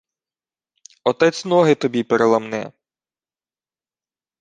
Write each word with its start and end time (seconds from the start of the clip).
—Отець 1.03 1.45
ноги 1.45 1.75
тобі 1.75 2.03
переламне. 2.03 2.71